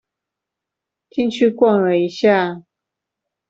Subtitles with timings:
[1.11, 2.63] 進去逛了一下